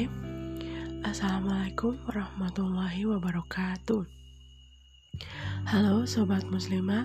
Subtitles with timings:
[0.00, 4.02] Bismillahirrahmanirrahim Assalamualaikum warahmatullahi wabarakatuh.
[5.68, 7.04] Halo Sobat Muslimah.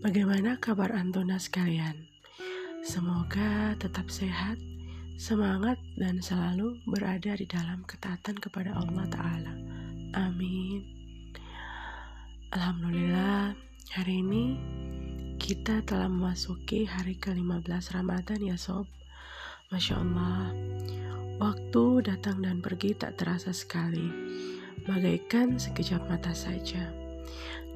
[0.00, 2.08] Bagaimana kabar Antuna sekalian?
[2.80, 4.56] Semoga tetap sehat,
[5.20, 9.52] semangat, dan selalu berada di dalam ketaatan kepada Allah Ta'ala.
[10.16, 10.88] Amin.
[12.48, 13.52] Alhamdulillah
[13.92, 14.44] hari ini
[15.36, 18.88] kita telah memasuki hari ke-15 Ramadan ya Sob.
[19.68, 20.54] Masya Allah,
[21.36, 24.08] waktu datang dan pergi tak terasa sekali,
[24.88, 26.92] bagaikan sekejap mata saja.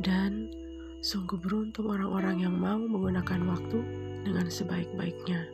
[0.00, 0.48] Dan
[1.04, 3.78] sungguh beruntung orang-orang yang mau menggunakan waktu
[4.24, 5.48] dengan sebaik-baiknya.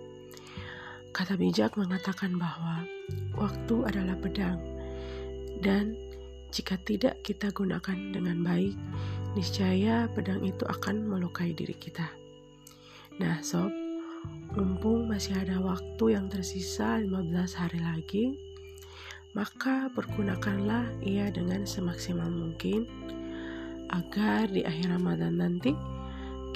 [1.11, 2.85] Kata bijak mengatakan bahwa
[3.35, 4.61] waktu adalah pedang,
[5.65, 5.97] dan
[6.53, 8.77] jika tidak kita gunakan dengan baik,
[9.35, 12.07] niscaya pedang itu akan melukai diri kita.
[13.17, 13.73] Nah, sob,
[14.57, 18.25] Mumpung masih ada waktu yang tersisa 15 hari lagi,
[19.37, 22.89] maka pergunakanlah ia dengan semaksimal mungkin
[23.93, 25.77] agar di akhir Ramadan nanti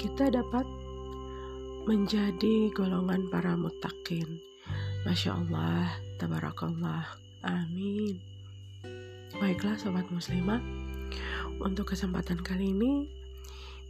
[0.00, 0.64] kita dapat
[1.84, 4.40] menjadi golongan para mutakin.
[5.04, 7.04] Masya Allah, tabarakallah,
[7.44, 8.16] amin.
[9.36, 10.60] Baiklah sobat muslimah,
[11.60, 13.08] untuk kesempatan kali ini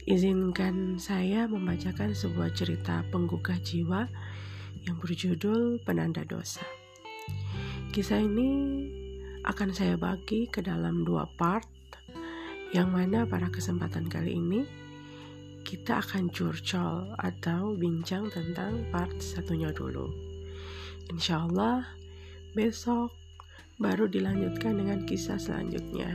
[0.09, 4.09] Izinkan saya membacakan sebuah cerita penggugah jiwa
[4.89, 6.65] yang berjudul Penanda Dosa.
[7.93, 8.49] Kisah ini
[9.45, 11.69] akan saya bagi ke dalam dua part,
[12.73, 14.65] yang mana pada kesempatan kali ini
[15.69, 20.09] kita akan curcol atau bincang tentang part satunya dulu.
[21.13, 21.85] Insya Allah
[22.57, 23.13] besok
[23.77, 26.09] baru dilanjutkan dengan kisah selanjutnya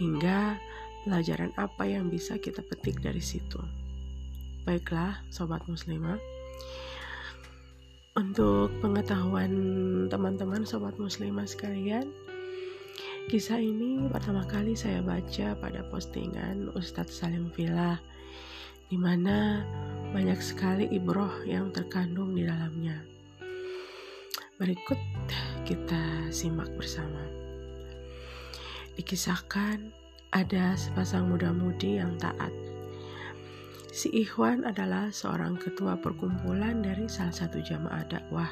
[0.00, 0.56] hingga
[1.06, 3.62] pelajaran apa yang bisa kita petik dari situ.
[4.66, 6.18] Baiklah, sobat muslimah.
[8.18, 9.54] Untuk pengetahuan
[10.10, 12.10] teman-teman sobat muslimah sekalian,
[13.30, 18.02] kisah ini pertama kali saya baca pada postingan Ustadz Salim Villa,
[18.90, 19.62] di mana
[20.10, 22.98] banyak sekali ibroh yang terkandung di dalamnya.
[24.58, 24.98] Berikut
[25.68, 27.20] kita simak bersama.
[28.96, 32.50] Dikisahkan ada sepasang muda-mudi yang taat.
[33.96, 38.50] Si Ikhwan adalah seorang ketua perkumpulan dari salah satu jamaah dakwah.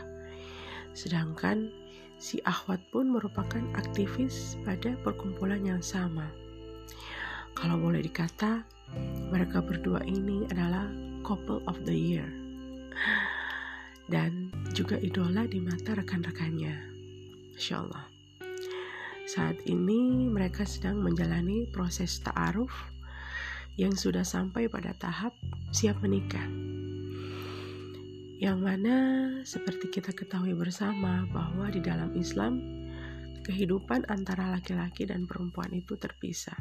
[0.96, 1.68] Sedangkan
[2.16, 6.30] si Ahwat pun merupakan aktivis pada perkumpulan yang sama.
[7.52, 8.64] Kalau boleh dikata,
[9.28, 10.88] mereka berdua ini adalah
[11.26, 12.26] couple of the year.
[14.08, 16.76] Dan juga idola di mata rekan-rekannya.
[17.52, 18.13] Masya Allah.
[19.24, 22.70] Saat ini mereka sedang menjalani proses ta'aruf
[23.80, 25.32] yang sudah sampai pada tahap
[25.72, 26.44] siap menikah.
[28.36, 28.96] Yang mana
[29.48, 32.60] seperti kita ketahui bersama bahwa di dalam Islam
[33.44, 36.60] kehidupan antara laki-laki dan perempuan itu terpisah.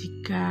[0.00, 0.46] Jika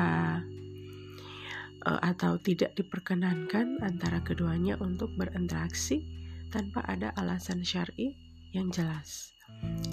[1.85, 6.05] uh, atau tidak diperkenankan antara keduanya untuk berinteraksi
[6.49, 8.13] tanpa ada alasan syar'i
[8.53, 9.35] yang jelas.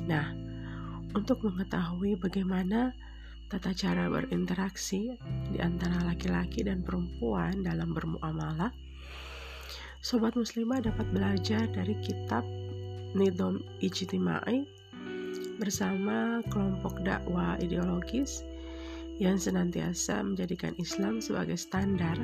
[0.09, 0.52] Nah,
[1.13, 2.97] untuk mengetahui bagaimana
[3.53, 5.13] tata cara berinteraksi
[5.53, 8.73] di antara laki-laki dan perempuan dalam bermuamalah,
[10.01, 12.45] sobat muslimah dapat belajar dari kitab
[13.13, 14.65] Nidom Ijtimai
[15.61, 18.41] bersama kelompok dakwah ideologis
[19.21, 22.17] yang senantiasa menjadikan Islam sebagai standar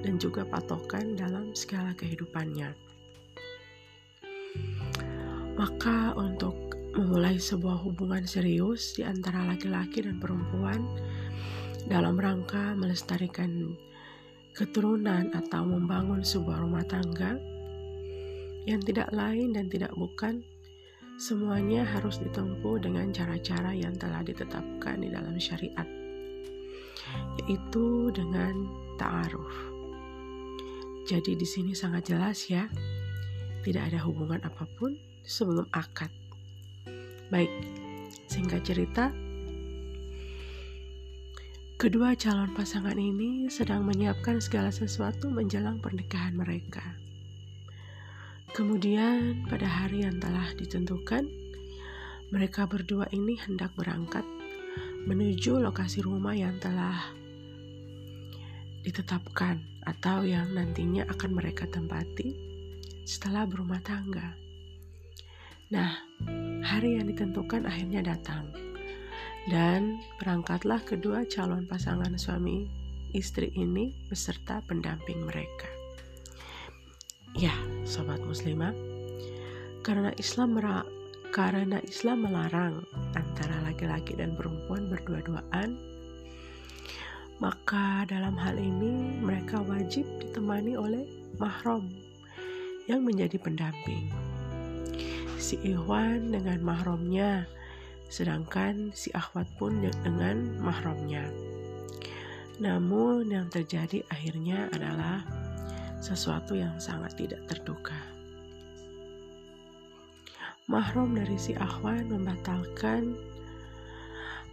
[0.00, 2.72] dan juga patokan dalam segala kehidupannya.
[5.52, 10.84] Maka untuk memulai sebuah hubungan serius di antara laki-laki dan perempuan
[11.88, 13.72] dalam rangka melestarikan
[14.52, 17.40] keturunan atau membangun sebuah rumah tangga
[18.68, 20.44] yang tidak lain dan tidak bukan
[21.16, 25.88] semuanya harus ditempuh dengan cara-cara yang telah ditetapkan di dalam syariat
[27.42, 29.52] yaitu dengan ta'aruf.
[31.08, 32.70] Jadi di sini sangat jelas ya,
[33.66, 34.94] tidak ada hubungan apa pun
[35.26, 36.21] sebelum akad.
[37.32, 37.48] Baik,
[38.28, 39.08] singkat cerita,
[41.80, 46.84] kedua calon pasangan ini sedang menyiapkan segala sesuatu menjelang pernikahan mereka.
[48.52, 51.24] Kemudian, pada hari yang telah ditentukan,
[52.28, 54.28] mereka berdua ini hendak berangkat
[55.08, 57.16] menuju lokasi rumah yang telah
[58.84, 59.56] ditetapkan
[59.88, 62.36] atau yang nantinya akan mereka tempati
[63.08, 64.41] setelah berumah tangga.
[65.72, 65.88] Nah,
[66.60, 68.44] hari yang ditentukan akhirnya datang.
[69.48, 72.68] Dan berangkatlah kedua calon pasangan suami
[73.16, 75.66] istri ini beserta pendamping mereka.
[77.32, 77.56] Ya,
[77.88, 78.76] sobat muslimah,
[79.80, 80.60] karena Islam
[81.32, 82.84] karena Islam melarang
[83.16, 85.80] antara laki-laki dan perempuan berdua-duaan,
[87.40, 91.08] maka dalam hal ini mereka wajib ditemani oleh
[91.40, 91.88] mahram
[92.84, 94.12] yang menjadi pendamping.
[95.42, 97.44] Si Ikhwan dengan mahramnya,
[98.12, 101.28] sedangkan si akhwat pun dengan mahramnya.
[102.60, 105.24] Namun yang terjadi akhirnya adalah
[106.02, 107.96] sesuatu yang sangat tidak terduga.
[110.70, 113.18] Mahram dari si akhwan membatalkan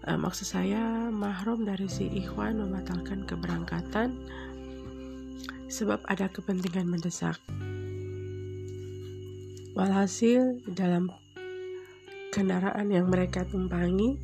[0.09, 4.17] uh, maksud saya mahram dari si ikhwan membatalkan keberangkatan
[5.69, 7.37] sebab ada kepentingan mendesak.
[9.79, 11.07] Walhasil dalam
[12.35, 14.19] kendaraan yang mereka tumpangi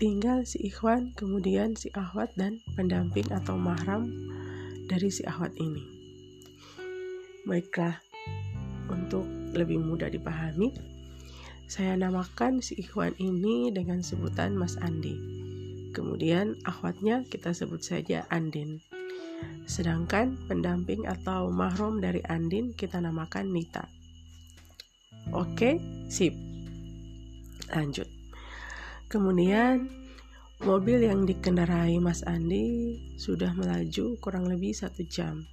[0.00, 4.08] tinggal si ikhwan, kemudian si ahwat dan pendamping atau mahram
[4.88, 5.84] dari si ahwat ini.
[7.44, 8.00] Baiklah,
[8.88, 10.72] untuk lebih mudah dipahami,
[11.68, 15.20] saya namakan si ikhwan ini dengan sebutan Mas Andi.
[15.92, 18.80] Kemudian ahwatnya kita sebut saja Andin.
[19.68, 23.97] Sedangkan pendamping atau mahram dari Andin kita namakan Nita.
[25.32, 26.32] Oke, sip.
[27.72, 28.08] Lanjut.
[29.08, 29.88] Kemudian
[30.64, 35.44] mobil yang dikendarai Mas Andi sudah melaju kurang lebih satu jam.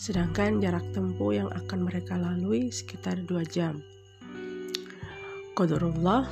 [0.00, 3.80] Sedangkan jarak tempuh yang akan mereka lalui sekitar dua jam.
[5.52, 6.24] Kodurullah,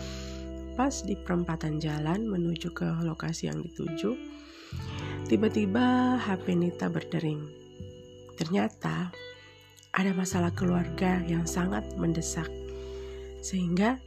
[0.73, 4.17] pas di perempatan jalan menuju ke lokasi yang dituju,
[5.29, 7.45] Tiba-tiba HP Nita berdering.
[8.37, 9.13] Ternyata
[9.99, 12.47] ada masalah keluarga yang sangat mendesak.
[13.43, 13.99] Sehingga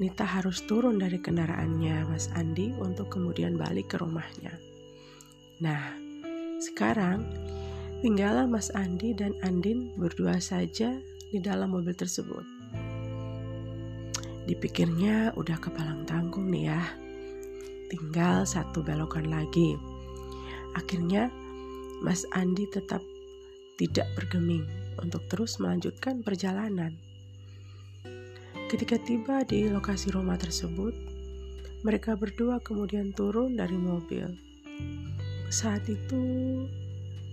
[0.00, 4.52] Nita harus turun dari kendaraannya Mas Andi untuk kemudian balik ke rumahnya.
[5.60, 5.96] Nah,
[6.60, 7.24] sekarang
[8.04, 10.96] tinggallah Mas Andi dan Andin berdua saja
[11.32, 12.44] di dalam mobil tersebut.
[14.44, 16.82] Dipikirnya udah kepalang tanggung nih ya.
[17.92, 19.76] Tinggal satu belokan lagi
[20.78, 21.30] Akhirnya,
[22.00, 23.02] Mas Andi tetap
[23.74, 26.96] tidak bergeming untuk terus melanjutkan perjalanan.
[28.70, 30.94] Ketika tiba di lokasi rumah tersebut,
[31.82, 34.30] mereka berdua kemudian turun dari mobil.
[35.50, 36.22] Saat itu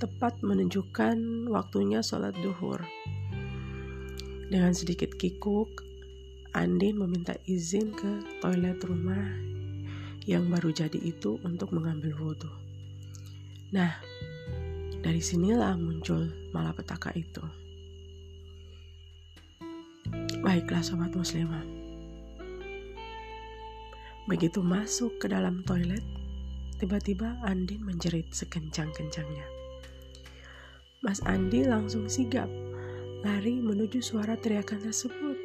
[0.02, 2.82] tepat menunjukkan waktunya sholat duhur.
[4.48, 5.86] Dengan sedikit kikuk,
[6.58, 9.30] Andin meminta izin ke toilet rumah
[10.26, 12.50] yang baru jadi itu untuk mengambil wudhu.
[13.76, 14.00] Nah,
[15.02, 17.44] dari sinilah muncul malapetaka itu.
[20.42, 21.66] Baiklah sobat muslimah.
[24.28, 26.04] Begitu masuk ke dalam toilet,
[26.78, 29.48] tiba-tiba Andin menjerit sekencang-kencangnya.
[31.00, 32.52] Mas Andi langsung sigap,
[33.24, 35.38] lari menuju suara teriakan tersebut.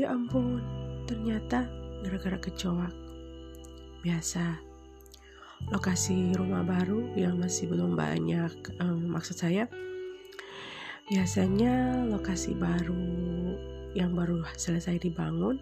[0.00, 0.64] Ya ampun,
[1.04, 1.68] ternyata
[2.00, 2.94] gara-gara kecoak.
[4.00, 4.65] Biasa,
[5.70, 9.66] lokasi rumah baru yang masih belum banyak um, maksud saya
[11.10, 13.02] biasanya lokasi baru
[13.94, 15.58] yang baru selesai dibangun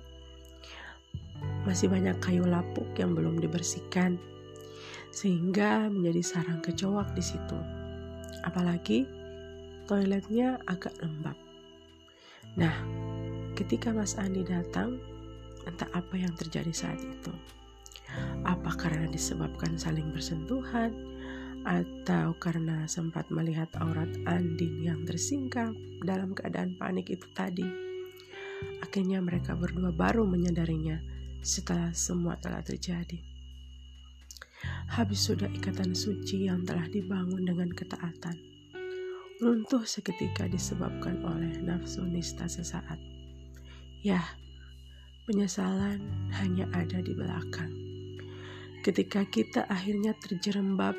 [1.65, 4.21] masih banyak kayu lapuk yang belum dibersihkan
[5.15, 7.59] sehingga menjadi sarang kecoak di situ.
[8.43, 9.07] Apalagi
[9.87, 11.39] toiletnya agak lembab.
[12.59, 12.75] Nah
[13.55, 14.99] ketika Mas Andi datang
[15.65, 17.33] entah apa yang terjadi saat itu
[18.45, 20.93] apa karena disebabkan saling bersentuhan
[21.65, 25.73] atau karena sempat melihat aurat Andin yang tersingkap
[26.05, 27.65] dalam keadaan panik itu tadi.
[28.85, 31.01] Akhirnya mereka berdua baru menyadarinya
[31.41, 33.17] setelah semua telah terjadi.
[34.93, 38.37] Habis sudah ikatan suci yang telah dibangun dengan ketaatan.
[39.41, 43.01] Runtuh seketika disebabkan oleh nafsu nista sesaat.
[44.05, 44.21] Ya,
[45.25, 46.01] penyesalan
[46.37, 47.94] hanya ada di belakang
[48.85, 50.93] ketika kita akhirnya terjerembab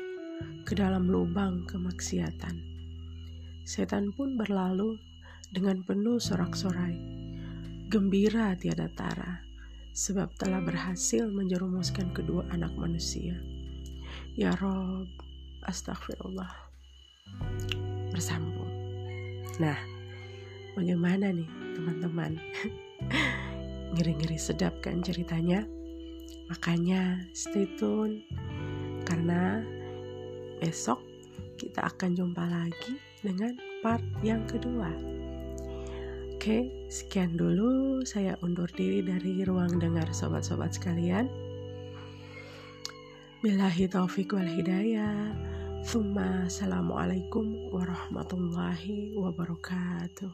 [0.66, 2.58] ke dalam lubang kemaksiatan.
[3.62, 4.98] Setan pun berlalu
[5.54, 6.98] dengan penuh sorak-sorai,
[7.86, 9.38] gembira tiada tara,
[9.94, 13.38] sebab telah berhasil menjerumuskan kedua anak manusia.
[14.34, 15.06] Ya Rob,
[15.62, 16.50] astagfirullah.
[18.10, 18.70] Bersambung.
[19.62, 19.78] Nah,
[20.74, 21.46] bagaimana nih
[21.78, 22.34] teman-teman?
[23.94, 25.62] Ngeri-ngeri sedap kan ceritanya?
[26.46, 28.22] Makanya stay tune
[29.02, 29.62] karena
[30.62, 31.02] besok
[31.56, 34.90] kita akan jumpa lagi dengan part yang kedua.
[36.36, 41.26] Oke, sekian dulu saya undur diri dari ruang dengar sobat-sobat sekalian.
[43.42, 45.34] Bilahi taufik wal hidayah.
[45.86, 50.30] Thumma assalamualaikum warahmatullahi wabarakatuh.